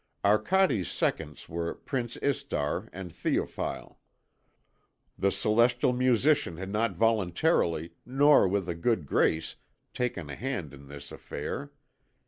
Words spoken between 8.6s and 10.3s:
a good grace taken